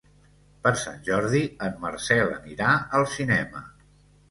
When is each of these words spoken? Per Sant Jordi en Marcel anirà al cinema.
Per 0.63 0.71
Sant 0.83 0.97
Jordi 1.09 1.41
en 1.67 1.77
Marcel 1.85 2.35
anirà 2.39 2.73
al 3.01 3.09
cinema. 3.19 3.65